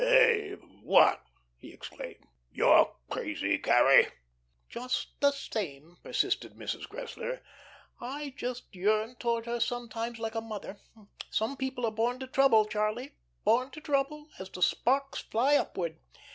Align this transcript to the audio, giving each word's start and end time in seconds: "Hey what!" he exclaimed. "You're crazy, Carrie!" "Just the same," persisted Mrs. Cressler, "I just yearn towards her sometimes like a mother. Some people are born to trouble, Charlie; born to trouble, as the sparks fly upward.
"Hey 0.03 0.53
what!" 0.81 1.23
he 1.59 1.71
exclaimed. 1.71 2.25
"You're 2.51 2.91
crazy, 3.11 3.59
Carrie!" 3.59 4.07
"Just 4.67 5.09
the 5.21 5.29
same," 5.29 5.97
persisted 6.01 6.53
Mrs. 6.55 6.87
Cressler, 6.89 7.43
"I 7.99 8.33
just 8.35 8.75
yearn 8.75 9.13
towards 9.17 9.45
her 9.45 9.59
sometimes 9.59 10.17
like 10.17 10.33
a 10.33 10.41
mother. 10.41 10.79
Some 11.29 11.55
people 11.55 11.85
are 11.85 11.91
born 11.91 12.17
to 12.17 12.25
trouble, 12.25 12.65
Charlie; 12.65 13.11
born 13.43 13.69
to 13.69 13.79
trouble, 13.79 14.25
as 14.39 14.49
the 14.49 14.63
sparks 14.63 15.19
fly 15.21 15.55
upward. 15.55 15.99